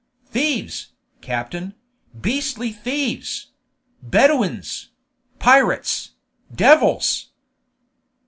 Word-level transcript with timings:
"Thieves, 0.25 0.93
captain! 1.21 1.75
beastly 2.19 2.71
thieves! 2.71 3.51
Bedouins! 4.01 4.89
pirates! 5.37 6.15
devils!" 6.51 7.27